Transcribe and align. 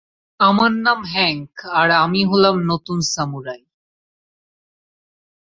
আমার 0.39 0.71
নাম 0.77 0.99
হ্যাংক, 1.05 1.51
আর 1.71 1.89
আমি 1.91 2.21
হলাম 2.25 2.55
নতুন 2.63 2.99
সামুরাই। 3.13 3.61